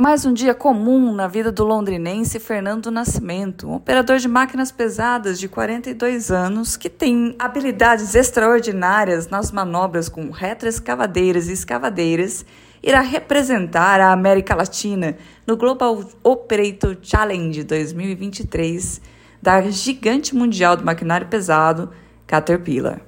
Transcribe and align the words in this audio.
Mais 0.00 0.24
um 0.24 0.32
dia 0.32 0.54
comum 0.54 1.12
na 1.12 1.26
vida 1.26 1.50
do 1.50 1.64
londrinense 1.64 2.38
Fernando 2.38 2.88
Nascimento, 2.88 3.66
um 3.66 3.74
operador 3.74 4.18
de 4.18 4.28
máquinas 4.28 4.70
pesadas 4.70 5.40
de 5.40 5.48
42 5.48 6.30
anos 6.30 6.76
que 6.76 6.88
tem 6.88 7.34
habilidades 7.36 8.14
extraordinárias 8.14 9.26
nas 9.26 9.50
manobras 9.50 10.08
com 10.08 10.30
retroescavadeiras 10.30 11.48
e 11.48 11.52
escavadeiras, 11.52 12.46
irá 12.80 13.00
representar 13.00 14.00
a 14.00 14.12
América 14.12 14.54
Latina 14.54 15.16
no 15.44 15.56
Global 15.56 16.04
Operator 16.22 16.96
Challenge 17.02 17.64
2023 17.64 19.00
da 19.42 19.62
gigante 19.62 20.32
mundial 20.32 20.76
do 20.76 20.84
maquinário 20.84 21.26
pesado 21.26 21.90
Caterpillar. 22.24 23.07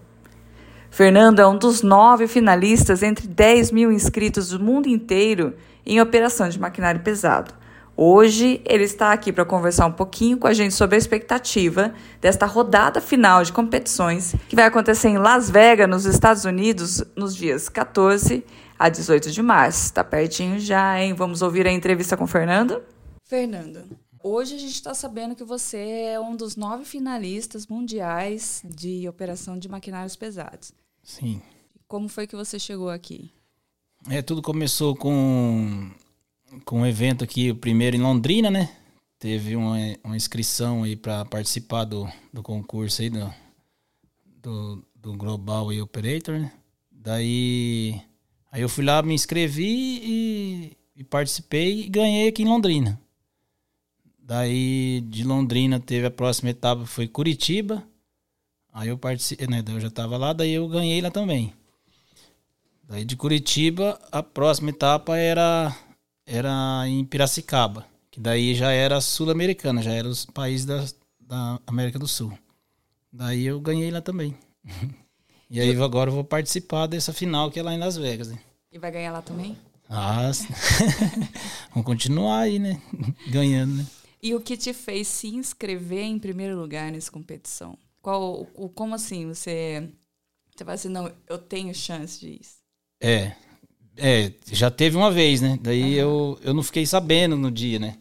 Fernando 0.91 1.39
é 1.39 1.47
um 1.47 1.57
dos 1.57 1.83
nove 1.83 2.27
finalistas 2.27 3.03
entre 3.03 3.29
10 3.29 3.71
mil 3.71 3.93
inscritos 3.93 4.49
do 4.49 4.59
mundo 4.59 4.89
inteiro 4.89 5.55
em 5.87 6.01
operação 6.01 6.49
de 6.49 6.59
maquinário 6.59 7.01
pesado. 7.01 7.55
Hoje 7.97 8.61
ele 8.65 8.85
está 8.85 9.13
aqui 9.13 9.33
para 9.33 9.45
conversar 9.45 9.87
um 9.87 9.93
pouquinho 9.93 10.37
com 10.37 10.47
a 10.47 10.53
gente 10.53 10.75
sobre 10.75 10.97
a 10.97 10.99
expectativa 10.99 11.95
desta 12.21 12.45
rodada 12.45 13.01
final 13.01 13.45
de 13.45 13.53
competições 13.53 14.35
que 14.49 14.57
vai 14.57 14.65
acontecer 14.65 15.09
em 15.09 15.19
Las 15.19 15.49
Vegas, 15.49 15.89
nos 15.89 16.07
Estados 16.07 16.45
Unidos, 16.45 17.05
nos 17.15 17.37
dias 17.37 17.69
14 17.69 18.45
a 18.79 18.89
18 18.89 19.31
de 19.31 19.43
março. 19.43 19.85
Está 19.85 20.03
pertinho 20.03 20.59
já, 20.59 21.01
hein? 21.01 21.15
Vamos 21.15 21.41
ouvir 21.41 21.67
a 21.67 21.71
entrevista 21.71 22.17
com 22.17 22.25
o 22.25 22.27
Fernando? 22.27 22.83
Fernando, 23.29 23.85
hoje 24.23 24.55
a 24.55 24.59
gente 24.59 24.75
está 24.75 24.95
sabendo 24.95 25.35
que 25.35 25.45
você 25.45 25.79
é 26.13 26.21
um 26.21 26.37
dos 26.37 26.57
nove 26.57 26.85
finalistas 26.85 27.67
mundiais 27.67 28.63
de 28.65 29.09
operação 29.09 29.59
de 29.59 29.69
maquinários 29.69 30.17
pesados. 30.17 30.73
Sim. 31.03 31.41
Como 31.89 32.09
foi 32.09 32.27
que 32.27 32.37
você 32.37 32.59
chegou 32.59 32.91
aqui? 32.91 33.33
É, 34.09 34.23
tudo 34.23 34.41
começou 34.41 34.95
com, 34.97 35.91
com 36.65 36.81
um 36.81 36.87
evento 36.87 37.25
aqui, 37.25 37.51
o 37.51 37.57
primeiro 37.57 37.97
em 37.97 38.01
Londrina, 38.01 38.51
né? 38.51 38.71
Teve 39.19 39.57
uma, 39.57 39.77
uma 40.03 40.17
inscrição 40.17 40.85
aí 40.85 40.97
para 40.97 41.25
participar 41.25 41.85
do, 41.85 42.09
do 42.33 42.43
concurso 42.43 43.03
aí 43.03 43.11
do, 43.11 43.35
do, 44.25 44.85
do 44.95 45.17
Global 45.17 45.69
Operator, 45.83 46.39
né? 46.39 46.53
Daí 46.91 48.01
aí 48.51 48.63
eu 48.63 48.69
fui 48.69 48.85
lá, 48.85 49.03
me 49.03 49.15
inscrevi 49.15 50.01
e, 50.03 50.77
e 50.97 51.05
participei 51.05 51.83
e 51.83 51.89
ganhei 51.89 52.29
aqui 52.29 52.43
em 52.43 52.49
Londrina. 52.49 53.01
Daí 54.31 55.01
de 55.01 55.25
Londrina 55.25 55.81
teve 55.81 56.07
a 56.07 56.11
próxima 56.11 56.51
etapa, 56.51 56.87
foi 56.87 57.09
Curitiba. 57.09 57.83
Aí 58.73 58.89
eu 58.89 58.97
participei, 58.97 59.49
né? 59.49 59.61
Eu 59.67 59.81
já 59.81 59.91
tava 59.91 60.17
lá, 60.17 60.33
daí 60.33 60.53
eu 60.53 60.69
ganhei 60.69 61.01
lá 61.01 61.11
também. 61.11 61.53
Daí 62.85 63.05
de 63.05 63.17
Curitiba, 63.17 64.01
a 64.13 64.23
próxima 64.23 64.71
etapa 64.71 65.17
era, 65.17 65.77
era 66.25 66.85
em 66.87 67.05
Piracicaba, 67.05 67.85
que 68.09 68.21
daí 68.21 68.55
já 68.55 68.71
era 68.71 69.01
sul-americana, 69.01 69.83
já 69.83 69.91
era 69.91 70.07
os 70.07 70.25
países 70.27 70.65
da, 70.65 70.85
da 71.19 71.59
América 71.67 71.99
do 71.99 72.07
Sul. 72.07 72.33
Daí 73.13 73.47
eu 73.47 73.59
ganhei 73.61 73.91
lá 73.91 74.01
também. 74.01 74.37
e 75.51 75.59
aí 75.59 75.77
agora 75.83 76.09
eu 76.09 76.15
vou 76.15 76.23
participar 76.23 76.87
dessa 76.87 77.13
final 77.13 77.51
que 77.51 77.59
é 77.59 77.65
lá 77.65 77.75
em 77.75 77.81
Las 77.81 77.97
Vegas, 77.97 78.29
né? 78.29 78.39
E 78.71 78.79
vai 78.79 78.93
ganhar 78.93 79.11
lá 79.11 79.23
também? 79.23 79.59
Ah, 79.89 80.31
vamos 81.75 81.85
continuar 81.85 82.43
aí, 82.43 82.61
né? 82.61 82.81
Ganhando, 83.27 83.75
né? 83.75 83.87
E 84.23 84.35
o 84.35 84.41
que 84.41 84.57
te 84.57 84.73
fez 84.73 85.09
se 85.09 85.29
inscrever 85.29 86.05
em 86.05 86.19
primeiro 86.19 86.59
lugar 86.59 86.93
nessa 86.93 87.11
competição? 87.11 87.79
Qual, 88.03 88.47
o, 88.55 88.69
como 88.69 88.95
assim 88.95 89.27
você, 89.27 89.89
você 90.55 90.65
vai 90.65 90.75
assim, 90.75 90.89
não, 90.89 91.11
eu 91.29 91.39
tenho 91.39 91.75
chance 91.75 92.21
disso? 92.21 92.57
É. 93.01 93.35
É, 93.97 94.33
já 94.51 94.71
teve 94.71 94.97
uma 94.97 95.11
vez, 95.11 95.41
né? 95.41 95.59
Daí 95.61 95.95
uhum. 96.03 96.35
eu, 96.35 96.41
eu 96.43 96.55
não 96.55 96.63
fiquei 96.63 96.87
sabendo 96.87 97.37
no 97.37 97.51
dia, 97.51 97.79
né? 97.79 97.99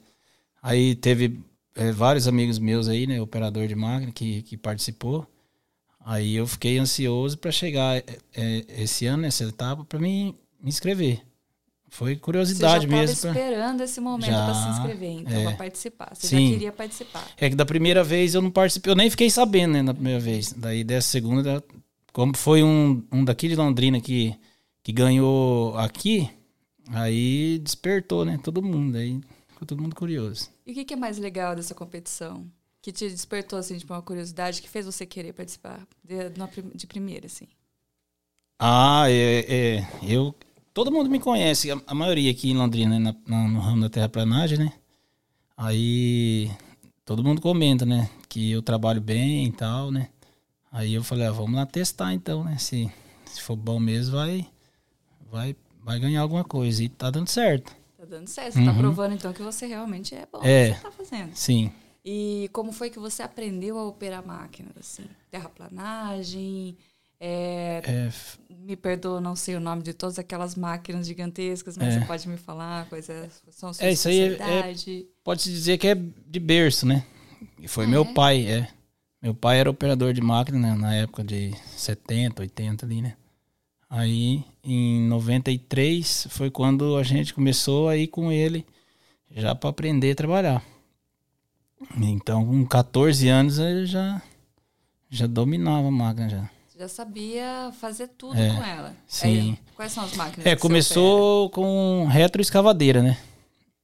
Aí 0.62 0.96
teve 0.96 1.40
é, 1.76 1.92
vários 1.92 2.28
amigos 2.28 2.60
meus 2.60 2.88
aí, 2.88 3.08
né? 3.08 3.22
Operador 3.22 3.68
de 3.68 3.76
máquina 3.76 4.12
que, 4.12 4.42
que 4.44 4.58
participou. 4.58 5.28
Aí 6.00 6.36
eu 6.36 6.48
fiquei 6.48 6.78
ansioso 6.78 7.38
para 7.38 7.52
chegar 7.52 7.98
é, 7.98 8.04
é, 8.34 8.66
esse 8.84 9.06
ano, 9.06 9.24
nessa 9.24 9.44
etapa, 9.44 9.84
para 9.86 10.00
me 10.00 10.36
inscrever. 10.64 11.22
Foi 11.90 12.16
curiosidade 12.16 12.86
Você 12.86 12.92
já 12.92 12.98
mesmo. 12.98 13.22
Pra... 13.22 13.30
esperando 13.32 13.82
esse 13.82 14.00
momento 14.00 14.30
para 14.30 14.54
se 14.54 14.70
inscrever, 14.70 15.12
então, 15.12 15.34
é, 15.34 15.44
para 15.44 15.56
participar. 15.58 16.12
Você 16.14 16.28
sim. 16.28 16.46
já 16.46 16.54
queria 16.54 16.72
participar. 16.72 17.28
É 17.38 17.50
que 17.50 17.56
da 17.56 17.66
primeira 17.66 18.04
vez 18.04 18.36
eu 18.36 18.42
não 18.42 18.52
participei, 18.52 18.92
eu 18.92 18.96
nem 18.96 19.10
fiquei 19.10 19.30
sabendo, 19.30 19.74
né, 19.74 19.82
na 19.82 19.94
primeira 19.94 20.20
vez. 20.20 20.54
Daí 20.54 20.84
dessa 20.84 21.10
segunda, 21.10 21.64
como 22.14 22.38
foi 22.38 22.64
um, 22.64 23.04
um 23.12 23.26
daqui 23.26 23.48
de 23.48 23.56
Londrina 23.56 24.00
que 24.00 24.36
que 24.84 24.92
ganhou 24.92 25.78
aqui, 25.78 26.30
aí 26.90 27.60
despertou, 27.60 28.26
né? 28.26 28.40
Todo 28.42 28.62
mundo, 28.62 28.98
aí 28.98 29.22
ficou 29.48 29.68
todo 29.68 29.82
mundo 29.82 29.96
curioso. 29.96 30.50
E 30.66 30.72
o 30.72 30.74
que, 30.74 30.86
que 30.86 30.94
é 30.94 30.98
mais 30.98 31.18
legal 31.18 31.56
dessa 31.56 31.76
competição? 31.76 32.50
Que 32.82 32.92
te 32.92 33.10
despertou, 33.10 33.60
assim, 33.60 33.78
tipo, 33.78 33.94
uma 33.94 34.02
curiosidade 34.02 34.62
que 34.62 34.70
fez 34.70 34.86
você 34.86 35.06
querer 35.06 35.34
participar 35.34 35.86
de, 36.04 36.16
de 36.74 36.88
primeira, 36.88 37.28
assim? 37.28 37.48
Ah, 38.58 39.06
é, 39.10 39.46
é, 39.48 39.88
eu... 40.02 40.34
Todo 40.80 40.94
mundo 40.94 41.10
me 41.10 41.20
conhece, 41.20 41.70
a, 41.70 41.82
a 41.88 41.94
maioria 41.94 42.32
aqui 42.32 42.52
em 42.52 42.56
Londrina, 42.56 42.98
né, 42.98 43.14
na, 43.28 43.48
no 43.50 43.60
ramo 43.60 43.82
da 43.82 43.90
terraplanagem, 43.90 44.58
né? 44.58 44.72
Aí 45.58 46.50
todo 47.04 47.22
mundo 47.22 47.42
comenta, 47.42 47.86
né? 47.86 48.10
Que 48.30 48.52
eu 48.52 48.62
trabalho 48.62 49.02
bem 49.02 49.48
e 49.48 49.52
tal, 49.52 49.92
né? 49.92 50.08
Aí 50.72 50.94
eu 50.94 51.04
falei, 51.04 51.28
ah, 51.28 51.32
vamos 51.34 51.56
lá 51.56 51.66
testar 51.66 52.14
então, 52.14 52.46
né? 52.46 52.58
Se, 52.58 52.90
se 53.26 53.42
for 53.42 53.58
bom 53.58 53.78
mesmo, 53.78 54.16
vai, 54.16 54.48
vai, 55.30 55.54
vai 55.84 56.00
ganhar 56.00 56.22
alguma 56.22 56.46
coisa. 56.46 56.82
E 56.82 56.88
tá 56.88 57.12
dando 57.12 57.28
certo. 57.28 57.76
Tá 57.98 58.06
dando 58.06 58.30
certo. 58.30 58.54
Você 58.54 58.64
tá 58.64 58.70
uhum. 58.70 58.74
tá 58.74 58.80
provando, 58.80 59.16
então, 59.16 59.34
que 59.34 59.44
você 59.44 59.66
realmente 59.66 60.16
é 60.16 60.26
bom 60.32 60.40
é, 60.42 60.70
que 60.70 60.76
você 60.76 60.82
tá 60.82 60.92
fazendo. 60.92 61.36
Sim. 61.36 61.74
E 62.06 62.50
como 62.54 62.72
foi 62.72 62.90
que 62.90 63.00
você 63.00 63.22
aprendeu 63.22 63.78
a 63.78 63.84
operar 63.84 64.26
máquinas, 64.26 64.78
assim? 64.78 65.04
Terraplanagem... 65.30 66.78
É, 67.22 67.82
é, 67.84 68.12
me 68.70 68.76
perdoa, 68.76 69.20
não 69.20 69.36
sei 69.36 69.56
o 69.56 69.60
nome 69.60 69.82
de 69.82 69.94
todas 69.94 70.20
aquelas 70.20 70.56
máquinas 70.56 71.08
gigantescas, 71.08 71.76
mas 71.76 71.96
é. 71.96 72.00
você 72.00 72.06
pode 72.06 72.30
me 72.30 72.38
falar 72.38 72.88
quais 72.88 73.10
é, 73.10 73.28
são 73.50 73.74
suas 73.74 73.82
É, 73.82 73.92
isso 73.92 74.08
aí 74.08 74.36
é, 74.36 74.72
é 74.72 74.76
pode-se 75.24 75.50
dizer 75.50 75.80
que 75.80 75.88
é 75.88 75.96
de 75.96 76.40
berço, 76.40 76.86
né? 76.86 77.04
E 77.58 77.68
foi 77.68 77.88
meu 77.88 78.04
é? 78.04 78.14
pai, 78.14 78.46
é. 78.46 78.68
Meu 79.22 79.34
pai 79.34 79.60
era 79.60 79.70
operador 79.70 80.14
de 80.14 80.22
máquina 80.22 80.60
né, 80.60 80.76
na 80.76 80.94
época 80.94 81.24
de 81.24 81.52
70, 81.76 82.44
80 82.44 82.86
ali, 82.86 83.02
né? 83.02 83.16
Aí 83.90 84.46
em 84.64 85.02
93 85.08 86.28
foi 86.30 86.52
quando 86.52 86.96
a 86.96 87.02
gente 87.02 87.34
começou 87.34 87.90
a 87.90 87.98
ir 87.98 88.08
com 88.08 88.32
ele 88.32 88.64
já 89.32 89.56
para 89.56 89.72
aprender 89.72 90.12
a 90.12 90.16
trabalhar. 90.16 90.64
Então, 91.98 92.46
com 92.46 92.66
14 92.66 93.28
anos 93.30 93.58
eu 93.58 93.86
já 93.86 94.22
já 95.10 95.26
dominava 95.26 95.88
a 95.88 95.92
máquina 95.92 96.30
já. 96.30 96.59
Já 96.80 96.88
sabia 96.88 97.74
fazer 97.78 98.08
tudo 98.08 98.40
é, 98.40 98.56
com 98.56 98.64
ela. 98.64 98.96
Sim. 99.06 99.28
Aí, 99.28 99.60
quais 99.76 99.92
são 99.92 100.02
as 100.02 100.14
máquinas? 100.16 100.46
É, 100.46 100.56
começou 100.56 101.50
com 101.50 102.08
retroescavadeira, 102.10 103.04
né? 103.04 103.18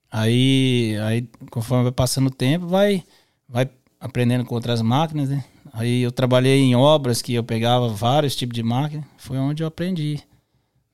Aí, 0.09 0.97
aí 1.03 1.29
conforme 1.51 1.83
vai 1.83 1.91
passando 1.91 2.27
o 2.27 2.31
tempo, 2.31 2.67
vai 2.67 3.03
vai 3.49 3.69
aprendendo 3.99 4.45
com 4.45 4.55
outras 4.55 4.81
máquinas, 4.81 5.27
né? 5.27 5.43
Aí 5.73 6.03
eu 6.03 6.11
trabalhei 6.11 6.61
em 6.61 6.73
obras 6.73 7.21
que 7.21 7.33
eu 7.33 7.43
pegava 7.43 7.89
vários 7.89 8.33
tipos 8.33 8.55
de 8.55 8.63
máquina. 8.63 9.05
Foi 9.17 9.37
onde 9.37 9.61
eu 9.61 9.67
aprendi 9.67 10.23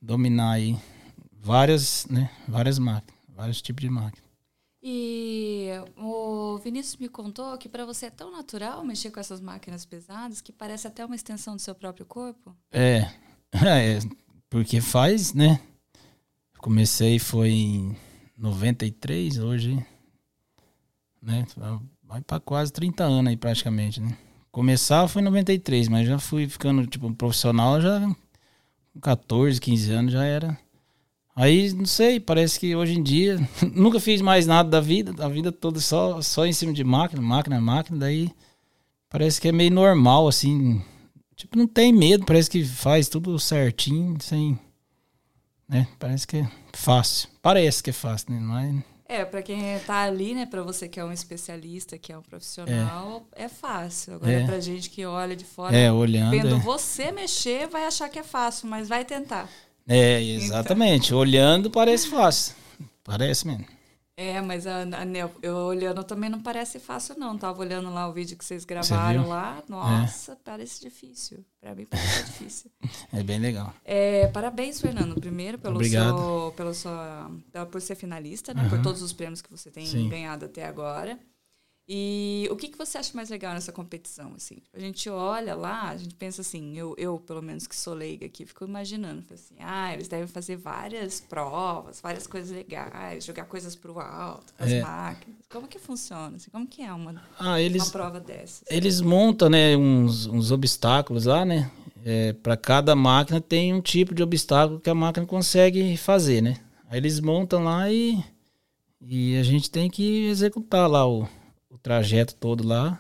a 0.02 0.06
dominar 0.08 0.54
aí 0.54 0.76
várias, 1.40 2.08
né, 2.10 2.32
várias 2.48 2.80
máquinas, 2.80 3.16
vários 3.30 3.62
tipos 3.62 3.84
de 3.84 3.92
máquina. 3.92 4.21
E 4.84 5.70
o 5.96 6.58
Vinícius 6.58 6.98
me 6.98 7.08
contou 7.08 7.56
que 7.58 7.70
para 7.70 7.86
você 7.86 8.08
é 8.08 8.10
tão 8.10 8.32
natural 8.32 8.84
mexer 8.84 9.12
com 9.12 9.20
essas 9.20 9.40
máquinas 9.40 9.86
pesadas 9.86 10.42
que 10.42 10.52
parece 10.52 10.88
até 10.88 11.06
uma 11.06 11.16
extensão 11.16 11.56
do 11.56 11.62
seu 11.62 11.76
próprio 11.76 12.06
corpo. 12.06 12.56
É, 12.72 13.02
é 13.54 14.00
porque 14.50 14.82
faz, 14.82 15.34
né? 15.34 15.62
Comecei 16.58 17.20
foi 17.20 17.50
em 17.50 17.96
93, 18.38 19.38
hoje, 19.38 19.86
né? 21.22 21.46
Vai 22.04 22.22
para 22.22 22.40
quase 22.40 22.74
30 22.74 23.04
anos 23.04 23.30
aí 23.30 23.38
praticamente, 23.38 24.02
né? 24.02 24.18
Começar 24.52 25.08
foi 25.08 25.22
em 25.22 25.26
93, 25.26 25.88
mas 25.88 26.08
já 26.08 26.20
fui 26.20 26.48
ficando, 26.48 26.86
tipo, 26.86 27.14
profissional 27.14 27.80
já 27.80 28.02
com 28.94 29.00
14, 29.00 29.62
15 29.62 29.92
anos 29.92 30.12
já 30.12 30.24
era. 30.24 30.58
Aí, 31.36 31.72
não 31.74 31.86
sei, 31.86 32.20
parece 32.20 32.60
que 32.60 32.76
hoje 32.76 32.94
em 32.94 33.04
dia 33.04 33.40
nunca 33.74 34.00
fiz 34.00 34.22
mais 34.22 34.46
nada 34.46 34.70
da 34.70 34.82
vida, 34.82 35.14
a 35.24 35.30
vida 35.30 35.52
toda 35.52 35.80
só, 35.80 36.22
só 36.22 36.46
em 36.46 36.54
cima 36.54 36.74
de 36.74 36.84
máquina, 36.84 37.22
máquina, 37.22 37.62
máquina, 37.62 37.98
daí 37.98 38.32
parece 39.10 39.40
que 39.40 39.48
é 39.48 39.52
meio 39.52 39.72
normal, 39.72 40.28
assim. 40.28 40.82
Tipo, 41.36 41.58
não 41.58 41.68
tem 41.68 41.92
medo, 41.94 42.26
parece 42.26 42.50
que 42.50 42.64
faz 42.64 43.08
tudo 43.08 43.40
certinho, 43.40 44.18
sem. 44.22 44.60
Né? 45.68 45.88
Parece 45.98 46.28
que 46.28 46.38
é 46.38 46.52
fácil. 46.74 47.30
Parece 47.42 47.82
que 47.82 47.90
é 47.90 47.94
fácil, 47.94 48.34
né? 48.34 48.40
Mas 48.40 48.84
é, 49.12 49.26
para 49.26 49.42
quem 49.42 49.78
tá 49.80 50.04
ali, 50.04 50.34
né, 50.34 50.46
para 50.46 50.64
você 50.64 50.88
que 50.88 50.98
é 50.98 51.04
um 51.04 51.12
especialista, 51.12 51.98
que 51.98 52.14
é 52.14 52.18
um 52.18 52.22
profissional, 52.22 53.28
é, 53.36 53.44
é 53.44 53.50
fácil. 53.50 54.14
Agora, 54.14 54.32
é. 54.32 54.46
pra 54.46 54.58
gente 54.62 54.90
que 54.90 55.06
olha 55.06 55.36
de 55.36 55.44
fora, 55.44 55.76
é, 55.76 55.92
olhando, 55.92 56.32
vendo 56.32 56.56
é. 56.56 56.60
você 56.60 57.12
mexer, 57.12 57.68
vai 57.68 57.84
achar 57.84 58.08
que 58.08 58.18
é 58.18 58.24
fácil, 58.24 58.70
mas 58.70 58.88
vai 58.88 59.04
tentar. 59.04 59.50
É, 59.88 60.22
exatamente. 60.22 61.08
Então. 61.08 61.20
Olhando 61.20 61.70
parece 61.70 62.08
fácil. 62.08 62.56
Parece 63.04 63.48
mesmo. 63.48 63.66
É, 64.22 64.40
mas 64.40 64.68
a, 64.68 64.84
a, 64.84 65.30
eu 65.42 65.56
olhando 65.56 66.04
também 66.04 66.30
não 66.30 66.40
parece 66.40 66.78
fácil, 66.80 67.18
não. 67.18 67.36
Tava 67.38 67.60
olhando 67.60 67.92
lá 67.92 68.08
o 68.08 68.14
vídeo 68.14 68.38
que 68.38 68.46
vocês 68.46 68.64
gravaram 68.64 69.28
lá. 69.28 69.64
Nossa, 69.68 70.34
é. 70.34 70.38
parece 70.44 70.80
difícil. 70.80 71.44
Para 71.60 71.74
mim 71.74 71.86
parece 71.86 72.26
difícil. 72.30 72.70
É 73.12 73.24
bem 73.24 73.40
legal. 73.40 73.74
É, 73.84 74.28
parabéns, 74.28 74.80
Fernando, 74.80 75.20
primeiro, 75.20 75.58
pelo 75.58 75.76
Obrigado. 75.76 76.18
seu, 76.18 76.54
pelo 76.56 76.74
sua, 76.74 77.32
por 77.72 77.82
ser 77.82 77.96
finalista, 77.96 78.54
né? 78.54 78.64
Uhum. 78.64 78.70
Por 78.70 78.82
todos 78.84 79.02
os 79.02 79.12
prêmios 79.12 79.42
que 79.42 79.50
você 79.50 79.72
tem 79.72 79.88
Sim. 79.88 80.08
ganhado 80.08 80.46
até 80.46 80.66
agora. 80.66 81.18
E 81.94 82.48
o 82.50 82.56
que, 82.56 82.70
que 82.70 82.78
você 82.78 82.98
acha 82.98 83.12
mais 83.14 83.30
legal 83.30 83.54
nessa 83.54 83.74
competição? 83.74 84.32
Assim? 84.38 84.60
A 84.74 84.80
gente 84.80 85.10
olha 85.10 85.54
lá, 85.54 85.90
a 85.90 85.98
gente 85.98 86.16
pensa 86.16 86.40
assim, 86.40 86.78
eu, 86.78 86.96
eu 86.98 87.20
pelo 87.20 87.42
menos 87.42 87.68
que 87.68 87.76
sou 87.76 87.94
leiga 87.94 88.28
aqui, 88.28 88.46
fico 88.46 88.64
imaginando, 88.64 89.26
assim, 89.34 89.56
ah, 89.60 89.94
eles 89.94 90.08
devem 90.08 90.26
fazer 90.26 90.56
várias 90.56 91.20
provas, 91.20 92.00
várias 92.00 92.26
coisas 92.26 92.56
legais, 92.56 93.26
jogar 93.26 93.44
coisas 93.44 93.76
para 93.76 93.92
o 93.92 94.00
alto, 94.00 94.54
as 94.58 94.72
é. 94.72 94.82
máquinas. 94.82 95.36
Como 95.50 95.68
que 95.68 95.78
funciona? 95.78 96.38
Assim, 96.38 96.50
como 96.50 96.66
que 96.66 96.82
é 96.82 96.94
uma, 96.94 97.22
ah, 97.38 97.60
eles, 97.60 97.84
uma 97.84 97.92
prova 97.92 98.22
dessas? 98.22 98.64
Eles 98.70 99.02
montam 99.02 99.50
né, 99.50 99.76
uns, 99.76 100.28
uns 100.28 100.50
obstáculos 100.50 101.26
lá, 101.26 101.44
né? 101.44 101.70
É, 102.06 102.32
para 102.32 102.56
cada 102.56 102.96
máquina 102.96 103.42
tem 103.42 103.74
um 103.74 103.82
tipo 103.82 104.16
de 104.16 104.24
obstáculo 104.24 104.80
que 104.80 104.90
a 104.90 104.96
máquina 104.96 105.26
consegue 105.26 105.98
fazer, 105.98 106.42
né? 106.42 106.56
Aí 106.90 107.00
eles 107.00 107.20
montam 107.20 107.66
lá 107.66 107.92
e, 107.92 108.24
e 109.02 109.36
a 109.36 109.44
gente 109.44 109.70
tem 109.70 109.90
que 109.90 110.28
executar 110.28 110.90
lá 110.90 111.06
o 111.06 111.28
trajeto 111.78 112.36
todo 112.36 112.68
lá 112.68 113.00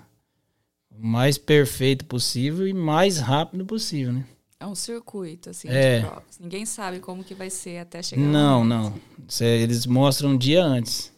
o 0.89 1.05
mais 1.05 1.37
perfeito 1.37 2.05
possível 2.05 2.67
e 2.67 2.73
mais 2.73 3.17
rápido 3.17 3.65
possível, 3.65 4.13
né? 4.13 4.25
É 4.59 4.65
um 4.67 4.75
circuito, 4.75 5.49
assim, 5.49 5.67
é. 5.69 6.01
de 6.01 6.05
provas. 6.05 6.39
Ninguém 6.39 6.65
sabe 6.67 6.99
como 6.99 7.23
que 7.23 7.33
vai 7.33 7.49
ser 7.49 7.79
até 7.79 8.03
chegar 8.03 8.21
Não, 8.21 8.59
lá. 8.59 8.65
não. 8.65 8.93
eles 9.39 9.87
mostram 9.87 10.31
um 10.31 10.37
dia 10.37 10.63
antes. 10.63 11.11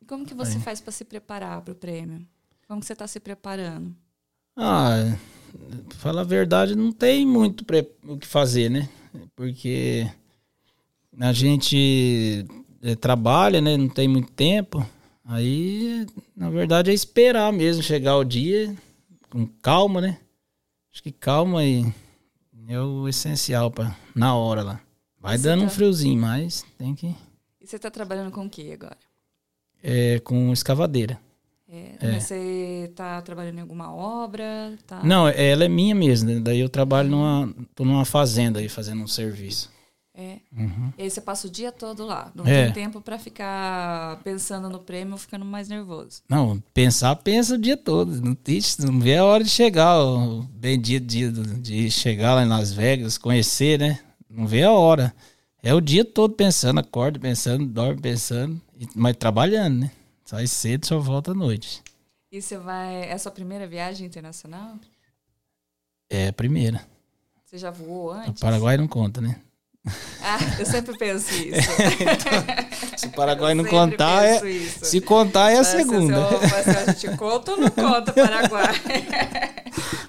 E 0.00 0.06
como 0.06 0.24
que 0.24 0.32
você 0.32 0.56
Aí. 0.56 0.62
faz 0.62 0.80
para 0.80 0.92
se 0.92 1.04
preparar 1.04 1.60
para 1.60 1.72
o 1.72 1.74
prêmio? 1.74 2.26
Como 2.66 2.80
que 2.80 2.86
você 2.86 2.94
está 2.94 3.06
se 3.06 3.20
preparando? 3.20 3.94
Ah, 4.56 5.14
falar 5.96 6.22
a 6.22 6.24
verdade, 6.24 6.74
não 6.74 6.90
tem 6.90 7.26
muito 7.26 7.64
o 8.04 8.16
que 8.16 8.26
fazer, 8.26 8.70
né? 8.70 8.88
Porque 9.36 10.10
a 11.20 11.32
gente 11.32 12.46
é, 12.82 12.94
trabalha, 12.94 13.60
né? 13.60 13.76
Não 13.76 13.88
tem 13.88 14.08
muito 14.08 14.32
tempo. 14.32 14.86
Aí, 15.28 16.06
na 16.34 16.48
verdade, 16.48 16.90
é 16.90 16.94
esperar 16.94 17.52
mesmo 17.52 17.82
chegar 17.82 18.16
o 18.16 18.24
dia 18.24 18.74
com 19.28 19.46
calma, 19.46 20.00
né? 20.00 20.18
Acho 20.90 21.02
que 21.02 21.12
calma 21.12 21.62
e 21.62 21.84
é 22.66 22.80
o 22.80 23.06
essencial 23.06 23.70
para 23.70 23.94
na 24.14 24.34
hora 24.34 24.62
lá. 24.62 24.80
Vai 25.20 25.36
você 25.36 25.44
dando 25.44 25.60
tá... 25.60 25.66
um 25.66 25.70
friozinho, 25.70 26.18
mas 26.18 26.64
tem 26.78 26.94
que. 26.94 27.14
E 27.60 27.66
você 27.66 27.78
tá 27.78 27.90
trabalhando 27.90 28.30
com 28.30 28.46
o 28.46 28.48
que 28.48 28.72
agora? 28.72 28.96
É, 29.82 30.18
com 30.20 30.50
escavadeira. 30.50 31.20
É, 31.68 31.96
é. 32.00 32.18
Você 32.18 32.90
tá 32.96 33.20
trabalhando 33.20 33.58
em 33.58 33.60
alguma 33.60 33.94
obra? 33.94 34.78
Tá... 34.86 35.04
Não, 35.04 35.28
ela 35.28 35.62
é 35.62 35.68
minha 35.68 35.94
mesmo. 35.94 36.30
Né? 36.30 36.40
Daí 36.40 36.60
eu 36.60 36.70
trabalho 36.70 37.10
numa, 37.10 37.54
tô 37.74 37.84
numa 37.84 38.06
fazenda 38.06 38.60
aí 38.60 38.68
fazendo 38.70 39.02
um 39.02 39.06
serviço. 39.06 39.70
É. 40.18 40.38
Uhum. 40.52 40.92
E 40.98 41.02
aí 41.04 41.10
você 41.10 41.20
passa 41.20 41.46
o 41.46 41.50
dia 41.50 41.70
todo 41.70 42.04
lá. 42.04 42.32
Não 42.34 42.44
é. 42.44 42.64
tem 42.64 42.72
tempo 42.72 43.00
para 43.00 43.20
ficar 43.20 44.20
pensando 44.24 44.68
no 44.68 44.80
prêmio 44.80 45.12
ou 45.12 45.18
ficando 45.18 45.44
mais 45.44 45.68
nervoso. 45.68 46.22
Não, 46.28 46.60
pensar, 46.74 47.14
pensa 47.14 47.54
o 47.54 47.58
dia 47.58 47.76
todo. 47.76 48.20
Não, 48.20 48.36
não 48.80 49.00
vê 49.00 49.16
a 49.16 49.24
hora 49.24 49.44
de 49.44 49.50
chegar, 49.50 49.96
o 50.02 50.42
bendito 50.42 51.06
dia 51.06 51.30
de 51.30 51.88
chegar 51.88 52.34
lá 52.34 52.42
em 52.42 52.48
Las 52.48 52.72
Vegas, 52.72 53.16
conhecer, 53.16 53.78
né? 53.78 54.00
Não 54.28 54.44
vê 54.44 54.64
a 54.64 54.72
hora. 54.72 55.14
É 55.62 55.72
o 55.72 55.80
dia 55.80 56.04
todo 56.04 56.34
pensando, 56.34 56.80
acorda 56.80 57.20
pensando, 57.20 57.64
dorme 57.64 58.00
pensando, 58.00 58.60
mas 58.96 59.16
trabalhando, 59.16 59.82
né? 59.82 59.92
Sai 60.24 60.48
cedo, 60.48 60.84
só 60.84 60.98
volta 60.98 61.30
à 61.30 61.34
noite. 61.34 61.80
E 62.32 62.42
você 62.42 62.58
vai. 62.58 63.04
É 63.04 63.12
a 63.12 63.18
sua 63.18 63.30
primeira 63.30 63.68
viagem 63.68 64.04
internacional? 64.04 64.76
É 66.10 66.28
a 66.28 66.32
primeira. 66.32 66.84
Você 67.44 67.56
já 67.56 67.70
voou 67.70 68.10
antes? 68.10 68.40
O 68.40 68.44
Paraguai 68.44 68.76
não 68.76 68.88
conta, 68.88 69.20
né? 69.20 69.40
Ah, 70.22 70.38
eu 70.58 70.66
sempre 70.66 70.96
penso 70.96 71.32
isso. 71.32 71.70
então, 72.00 72.68
se 72.96 73.06
o 73.06 73.10
Paraguai 73.10 73.54
não 73.54 73.64
contar, 73.64 74.24
é, 74.24 74.40
se 74.82 75.00
contar 75.00 75.50
é 75.50 75.58
a 75.58 75.64
segunda. 75.64 76.28
Se, 76.62 76.70
a 76.70 76.92
gente 76.92 77.16
conta 77.16 77.52
ou 77.52 77.58
não 77.58 77.70
conta 77.70 78.12
Paraguai? 78.12 78.74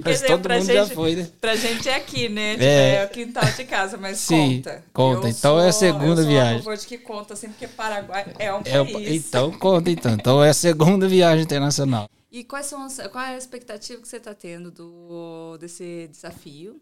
Mas 0.03 0.21
dizer, 0.21 0.27
todo 0.27 0.49
mundo 0.49 0.65
gente, 0.65 0.73
já 0.73 0.87
foi, 0.87 1.15
né? 1.15 1.27
Pra 1.39 1.55
gente 1.55 1.87
é 1.89 1.95
aqui, 1.95 2.29
né? 2.29 2.53
Tipo, 2.53 2.63
é. 2.63 2.95
é 2.95 3.05
o 3.05 3.09
quintal 3.09 3.45
de 3.51 3.63
casa, 3.65 3.97
mas 3.97 4.17
Sim, 4.17 4.61
conta. 4.63 4.83
Conta, 4.93 5.27
eu 5.27 5.31
então 5.31 5.55
sou, 5.55 5.61
é 5.61 5.67
a 5.67 5.71
segunda 5.73 6.21
eu 6.21 6.27
viagem. 6.27 6.63
Eu 6.65 6.77
que 6.77 6.97
conta, 6.97 7.33
assim, 7.33 7.49
porque 7.49 7.67
Paraguai 7.67 8.25
é 8.39 8.53
um 8.53 8.61
é, 8.63 8.83
país. 8.83 9.27
Então 9.27 9.51
conta, 9.51 9.91
então. 9.91 10.13
Então 10.13 10.43
é 10.43 10.49
a 10.49 10.53
segunda 10.53 11.07
viagem 11.07 11.43
internacional. 11.43 12.09
E 12.31 12.43
quais 12.43 12.67
são 12.67 12.83
as, 12.83 12.97
qual 13.11 13.23
é 13.23 13.33
a 13.33 13.37
expectativa 13.37 14.01
que 14.01 14.07
você 14.07 14.17
está 14.17 14.33
tendo 14.33 14.71
do, 14.71 15.57
desse 15.57 16.07
desafio? 16.11 16.79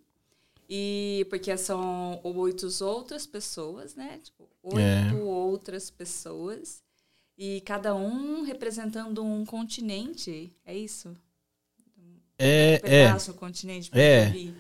E 0.70 1.26
porque 1.30 1.56
são 1.58 2.20
oito 2.24 2.68
outras 2.84 3.26
pessoas, 3.26 3.96
né? 3.96 4.20
Tipo, 4.22 4.50
oito 4.64 4.80
é. 4.80 5.14
outras 5.14 5.90
pessoas. 5.90 6.84
E 7.38 7.62
cada 7.62 7.96
um 7.96 8.44
representando 8.44 9.24
um 9.24 9.46
continente. 9.46 10.52
É 10.66 10.76
isso? 10.76 11.16
É, 12.38 12.80
um 12.84 12.88
pedaço, 12.88 13.32
é. 13.32 13.34
Um 13.34 13.38
continente. 13.38 13.92
É. 13.94 14.52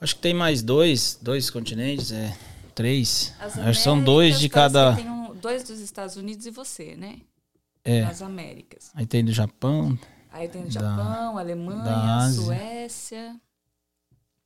Acho 0.00 0.16
que 0.16 0.22
tem 0.22 0.32
mais 0.32 0.62
dois, 0.62 1.18
dois 1.20 1.50
continentes, 1.50 2.10
é. 2.10 2.36
Três. 2.74 3.34
Acho 3.38 3.78
que 3.78 3.84
são 3.84 4.02
dois 4.02 4.40
de 4.40 4.48
cada. 4.48 4.96
Tem 4.96 5.10
um, 5.10 5.34
dois 5.34 5.62
dos 5.62 5.80
Estados 5.80 6.16
Unidos 6.16 6.46
e 6.46 6.50
você, 6.50 6.96
né? 6.96 7.20
É. 7.84 8.02
Nas 8.02 8.22
Américas. 8.22 8.90
Aí 8.94 9.04
tem 9.04 9.24
do 9.24 9.32
Japão. 9.32 9.98
Aí 10.30 10.48
tem 10.48 10.62
do 10.62 10.70
Japão, 10.70 11.34
da, 11.34 11.40
Alemanha, 11.40 12.30
Suécia. 12.30 13.40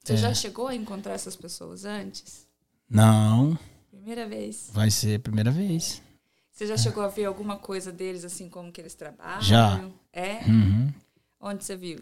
Você 0.05 0.12
é. 0.12 0.17
já 0.17 0.35
chegou 0.35 0.69
a 0.69 0.75
encontrar 0.75 1.15
essas 1.15 1.35
pessoas 1.35 1.87
antes? 1.87 2.47
Não. 2.89 3.59
Primeira 3.91 4.29
vez? 4.29 4.69
Vai 4.73 4.91
ser 4.91 5.17
a 5.17 5.19
primeira 5.19 5.51
vez. 5.51 6.03
Você 6.53 6.67
já 6.67 6.77
chegou 6.77 7.03
a 7.03 7.09
ver 7.09 7.25
alguma 7.25 7.56
coisa 7.56 7.91
deles, 7.91 8.23
assim, 8.25 8.51
como 8.51 8.71
que 8.71 8.81
eles 8.81 8.95
trabalham? 8.95 9.43
Já. 9.43 9.83
É? 10.12 10.45
Uhum. 10.47 10.93
Onde 11.41 11.65
você 11.65 11.75
viu? 11.75 12.01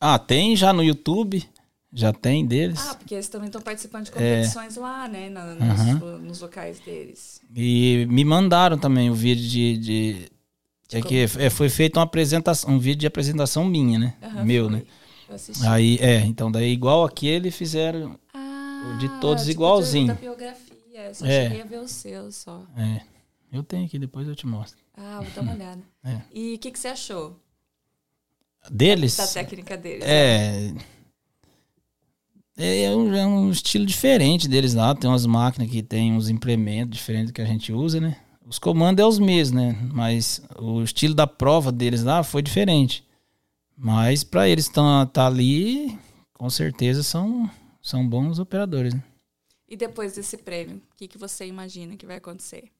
Ah, 0.00 0.18
tem 0.18 0.56
já 0.56 0.72
no 0.72 0.82
YouTube. 0.82 1.48
Já 1.94 2.12
tem 2.12 2.44
deles. 2.44 2.80
Ah, 2.88 2.94
porque 2.94 3.14
eles 3.14 3.28
também 3.28 3.46
estão 3.46 3.60
participando 3.60 4.06
de 4.06 4.10
é. 4.12 4.14
competições 4.14 4.76
é. 4.76 4.80
lá, 4.80 5.06
né? 5.06 5.28
Na, 5.28 5.54
nos, 5.54 5.80
uhum. 5.80 6.18
nos, 6.20 6.40
locais 6.40 6.80
deles. 6.80 7.40
E 7.54 8.06
me 8.08 8.24
mandaram 8.24 8.78
também 8.78 9.10
o 9.10 9.14
vídeo 9.14 9.46
de. 9.46 9.76
de, 9.76 10.30
de 10.88 10.96
é 10.96 11.02
que 11.02 11.26
é, 11.38 11.50
foi 11.50 11.68
feito 11.68 11.98
uma 11.98 12.04
apresentação, 12.04 12.70
um 12.70 12.78
vídeo 12.78 13.00
de 13.00 13.06
apresentação 13.06 13.66
minha, 13.66 13.98
né? 13.98 14.14
Uhum, 14.22 14.44
Meu, 14.44 14.70
foi. 14.70 14.78
né? 14.78 14.82
Aí, 15.66 15.98
é, 16.00 16.20
então 16.20 16.50
daí 16.50 16.72
igual 16.72 17.04
aquele 17.04 17.50
fizeram 17.50 18.18
ah, 18.34 18.96
de 19.00 19.08
todos 19.20 19.42
tipo 19.42 19.52
igualzinho. 19.52 20.08
Da 20.08 20.14
biografia, 20.14 21.06
eu 21.08 21.14
só 21.14 21.26
é. 21.26 21.44
cheguei 21.44 21.62
a 21.62 21.64
ver 21.64 21.78
o 21.78 21.88
seu 21.88 22.30
só. 22.32 22.64
É. 22.76 23.00
Eu 23.52 23.62
tenho 23.62 23.84
aqui, 23.84 23.98
depois 23.98 24.26
eu 24.26 24.34
te 24.34 24.46
mostro. 24.46 24.78
Ah, 24.96 25.20
vou 25.20 25.30
dar 25.30 25.42
uma 25.42 25.52
olhada. 25.52 25.82
É. 26.04 26.20
E 26.32 26.54
o 26.54 26.58
que, 26.58 26.72
que 26.72 26.80
você 26.80 26.88
achou? 26.88 27.38
Deles? 28.68 29.16
Da, 29.16 29.26
técnica 29.28 29.76
deles. 29.76 30.04
É. 30.04 30.74
É, 32.56 32.82
é, 32.82 32.90
um, 32.90 33.14
é 33.14 33.24
um 33.24 33.50
estilo 33.50 33.86
diferente 33.86 34.48
deles 34.48 34.74
lá. 34.74 34.92
Tem 34.92 35.08
umas 35.08 35.24
máquinas 35.24 35.70
que 35.70 35.80
tem 35.80 36.12
uns 36.12 36.28
implementos 36.28 36.98
diferentes 36.98 37.30
que 37.30 37.40
a 37.40 37.44
gente 37.44 37.72
usa, 37.72 38.00
né? 38.00 38.16
Os 38.44 38.58
comandos 38.58 39.02
é 39.02 39.06
os 39.06 39.18
mesmos, 39.18 39.62
né? 39.62 39.78
Mas 39.92 40.42
o 40.58 40.82
estilo 40.82 41.14
da 41.14 41.26
prova 41.26 41.70
deles 41.70 42.02
lá 42.02 42.22
foi 42.22 42.42
diferente. 42.42 43.04
Mas 43.82 44.22
para 44.22 44.48
eles 44.48 44.66
estar 44.66 45.06
tá 45.06 45.26
ali, 45.26 45.98
com 46.32 46.48
certeza 46.48 47.02
são, 47.02 47.50
são 47.82 48.08
bons 48.08 48.38
operadores. 48.38 48.94
Né? 48.94 49.02
E 49.68 49.76
depois 49.76 50.14
desse 50.14 50.36
prêmio, 50.36 50.76
o 50.76 50.96
que, 50.96 51.08
que 51.08 51.18
você 51.18 51.46
imagina 51.46 51.96
que 51.96 52.06
vai 52.06 52.18
acontecer? 52.18 52.70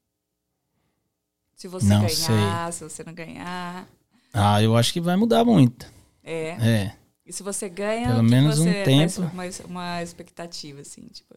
Se 1.57 1.67
você 1.67 1.87
não 1.87 2.05
ganhar, 2.05 2.71
sei. 2.71 2.87
se 2.87 2.95
você 2.95 3.03
não 3.03 3.13
ganhar. 3.13 3.85
Ah, 4.33 4.63
eu 4.63 4.77
acho 4.77 4.93
que 4.93 5.01
vai 5.01 5.17
mudar 5.17 5.43
muito. 5.43 5.85
É. 6.23 6.49
É. 6.51 6.95
E 7.25 7.33
se 7.33 7.43
você 7.43 7.67
ganha, 7.67 8.07
pelo 8.07 8.23
menos 8.23 8.59
um 8.59 8.71
tempo. 8.71 9.23
Uma, 9.23 9.43
uma 9.65 10.01
expectativa, 10.01 10.79
assim, 10.79 11.01
tipo. 11.07 11.35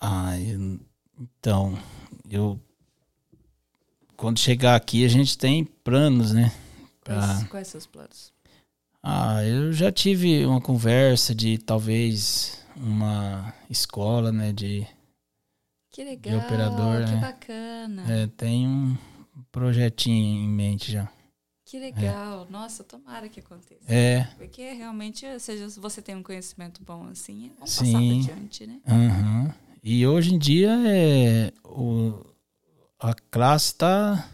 Ah, 0.00 0.38
eu, 0.38 0.78
então, 1.18 1.76
eu 2.30 2.60
quando 4.16 4.38
chegar 4.38 4.76
aqui 4.76 5.04
a 5.04 5.08
gente 5.08 5.36
tem 5.36 5.64
planos, 5.64 6.32
né? 6.32 6.52
Quais, 7.06 7.42
ah. 7.42 7.46
quais 7.48 7.68
seus 7.68 7.86
planos? 7.86 8.32
Ah, 9.02 9.44
eu 9.44 9.72
já 9.72 9.92
tive 9.92 10.44
uma 10.44 10.60
conversa 10.60 11.32
de 11.32 11.58
talvez 11.58 12.60
uma 12.74 13.54
escola, 13.70 14.32
né, 14.32 14.52
de 14.52 14.84
que 15.92 16.02
legal, 16.02 16.40
de 16.40 16.44
operador, 16.44 17.04
que 17.04 17.12
né? 17.12 17.20
bacana. 17.20 18.12
É, 18.12 18.26
tem 18.26 18.66
um 18.66 18.96
projetinho 19.52 20.44
em 20.44 20.48
mente 20.48 20.90
já. 20.90 21.08
Que 21.64 21.78
legal, 21.78 22.46
é. 22.48 22.50
nossa, 22.50 22.82
tomara 22.82 23.28
que 23.28 23.40
aconteça. 23.40 23.80
É. 23.88 24.24
Porque 24.36 24.72
realmente, 24.72 25.24
seja, 25.38 25.70
se 25.70 25.78
você 25.78 26.02
tem 26.02 26.16
um 26.16 26.22
conhecimento 26.22 26.82
bom 26.82 27.06
assim, 27.08 27.52
é 27.62 27.66
Sim. 27.66 28.22
passar 28.22 28.32
adiante, 28.32 28.66
né? 28.66 28.80
Uhum. 28.88 29.52
E 29.82 30.06
hoje 30.06 30.34
em 30.34 30.38
dia 30.38 30.72
é 30.84 31.52
o 31.64 32.24
a 32.98 33.14
classe 33.14 33.72
está 33.72 34.28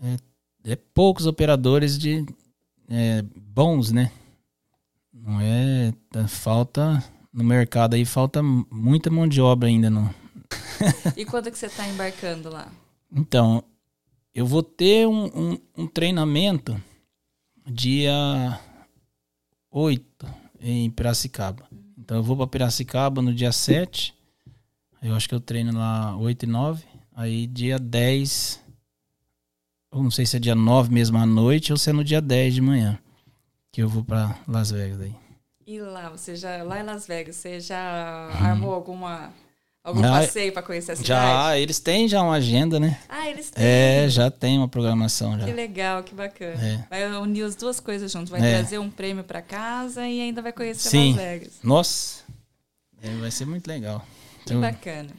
é, 0.00 0.16
é, 0.64 0.76
poucos 0.76 1.26
operadores 1.26 1.98
de 1.98 2.24
é, 2.88 3.22
bons, 3.36 3.90
né? 3.90 4.10
Não 5.12 5.40
é 5.40 5.92
tá, 6.10 6.26
falta 6.26 7.02
no 7.32 7.44
mercado 7.44 7.94
aí 7.94 8.04
falta 8.04 8.42
muita 8.42 9.10
mão 9.10 9.26
de 9.26 9.40
obra 9.40 9.68
ainda 9.68 9.88
não. 9.88 10.12
e 11.16 11.24
quando 11.24 11.50
que 11.50 11.58
você 11.58 11.66
está 11.66 11.88
embarcando 11.88 12.50
lá? 12.50 12.70
Então 13.10 13.64
eu 14.34 14.46
vou 14.46 14.62
ter 14.62 15.06
um, 15.06 15.26
um, 15.26 15.58
um 15.76 15.86
treinamento 15.86 16.80
dia 17.66 18.58
8 19.70 20.26
em 20.60 20.90
Piracicaba. 20.90 21.64
Então 21.98 22.16
eu 22.16 22.22
vou 22.22 22.36
para 22.36 22.46
Piracicaba 22.46 23.22
no 23.22 23.34
dia 23.34 23.52
7. 23.52 24.14
Eu 25.02 25.14
acho 25.14 25.28
que 25.28 25.34
eu 25.34 25.40
treino 25.40 25.76
lá 25.76 26.16
8 26.16 26.44
e 26.44 26.46
9. 26.46 26.84
Aí 27.14 27.46
dia 27.46 27.78
10. 27.78 28.61
Eu 29.92 30.02
não 30.02 30.10
sei 30.10 30.24
se 30.24 30.36
é 30.36 30.40
dia 30.40 30.54
9 30.54 30.92
mesmo 30.92 31.18
à 31.18 31.26
noite 31.26 31.72
ou 31.72 31.78
se 31.78 31.90
é 31.90 31.92
no 31.92 32.02
dia 32.02 32.20
10 32.20 32.54
de 32.54 32.60
manhã. 32.60 32.98
Que 33.70 33.82
eu 33.82 33.88
vou 33.88 34.04
para 34.04 34.38
Las 34.48 34.70
Vegas 34.70 35.00
aí. 35.00 35.14
E 35.66 35.78
lá, 35.80 36.08
você 36.10 36.34
já. 36.34 36.62
Lá 36.62 36.80
em 36.80 36.82
Las 36.82 37.06
Vegas, 37.06 37.36
você 37.36 37.60
já 37.60 38.30
hum. 38.32 38.44
armou 38.44 38.74
alguma 38.74 39.32
Algum 39.84 40.00
passeio 40.00 40.52
para 40.52 40.62
conhecer 40.62 40.92
a 40.92 40.96
cidade? 40.96 41.08
Já, 41.08 41.58
eles 41.58 41.80
têm 41.80 42.06
já 42.06 42.22
uma 42.22 42.34
agenda, 42.34 42.78
né? 42.78 43.00
Ah, 43.08 43.28
eles 43.28 43.50
têm. 43.50 43.64
É, 43.64 44.08
já 44.08 44.30
tem 44.30 44.56
uma 44.56 44.68
programação 44.68 45.36
já. 45.36 45.44
Que 45.44 45.52
legal, 45.52 46.04
que 46.04 46.14
bacana. 46.14 46.54
É. 46.64 46.86
Vai 46.88 47.18
unir 47.18 47.42
as 47.42 47.56
duas 47.56 47.80
coisas 47.80 48.12
juntos. 48.12 48.30
Vai 48.30 48.40
é. 48.40 48.58
trazer 48.60 48.78
um 48.78 48.88
prêmio 48.88 49.24
para 49.24 49.42
casa 49.42 50.06
e 50.06 50.20
ainda 50.20 50.40
vai 50.40 50.52
conhecer 50.52 50.88
Sim. 50.88 51.14
Las 51.14 51.22
Vegas. 51.22 51.52
Nossa, 51.64 52.22
é, 53.02 53.10
vai 53.16 53.30
ser 53.32 53.44
muito 53.44 53.66
legal. 53.66 54.06
Que 54.44 54.52
então... 54.52 54.60
bacana. 54.60 55.10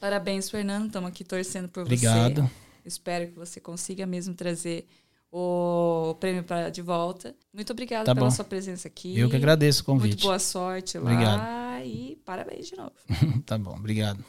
Parabéns, 0.00 0.48
Fernando. 0.48 0.86
Estamos 0.86 1.08
aqui 1.08 1.24
torcendo 1.24 1.68
por 1.68 1.82
Obrigado. 1.82 2.14
você. 2.14 2.20
Obrigado. 2.20 2.63
Espero 2.84 3.28
que 3.28 3.38
você 3.38 3.60
consiga 3.60 4.06
mesmo 4.06 4.34
trazer 4.34 4.86
o 5.30 6.14
prêmio 6.20 6.44
pra, 6.44 6.70
de 6.70 6.80
volta. 6.80 7.34
Muito 7.52 7.72
obrigada 7.72 8.04
tá 8.04 8.14
pela 8.14 8.28
bom. 8.28 8.34
sua 8.34 8.44
presença 8.44 8.86
aqui. 8.86 9.18
Eu 9.18 9.28
que 9.28 9.36
agradeço 9.36 9.82
o 9.82 9.84
convite. 9.84 10.12
Muito 10.12 10.22
boa 10.22 10.38
sorte 10.38 10.96
lá. 10.96 11.10
Obrigado. 11.10 11.64
E 11.84 12.16
parabéns 12.24 12.68
de 12.68 12.76
novo. 12.76 12.92
tá 13.44 13.58
bom, 13.58 13.76
obrigado. 13.76 14.24